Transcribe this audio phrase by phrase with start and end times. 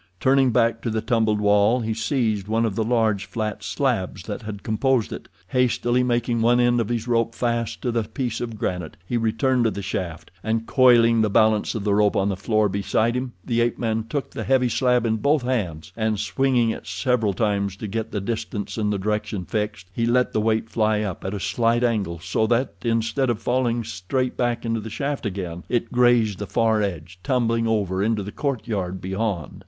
[0.19, 4.41] Turning back to the tumbled wall, he seized one of the large, flat slabs that
[4.41, 5.27] had composed it.
[5.49, 9.63] Hastily making one end of his rope fast to the piece of granite, he returned
[9.65, 13.33] to the shaft, and, coiling the balance of the rope on the floor beside him,
[13.45, 17.75] the ape man took the heavy slab in both hands, and, swinging it several times
[17.75, 21.35] to get the distance and the direction fixed, he let the weight fly up at
[21.35, 25.91] a slight angle, so that, instead of falling straight back into the shaft again, it
[25.91, 28.63] grazed the far edge, tumbling over into the court
[28.99, 29.59] beyond.